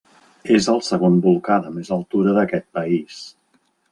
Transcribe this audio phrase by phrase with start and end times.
[0.53, 3.21] És el segon volcà de més altura d'aquest país.